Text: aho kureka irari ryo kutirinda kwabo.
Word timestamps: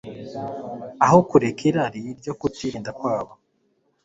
aho 1.05 1.17
kureka 1.29 1.61
irari 1.69 2.01
ryo 2.19 2.33
kutirinda 2.39 2.91
kwabo. 2.99 3.33